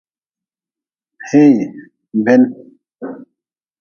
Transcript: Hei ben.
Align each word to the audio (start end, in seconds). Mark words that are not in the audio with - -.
Hei 1.29 1.51
ben. 2.25 2.41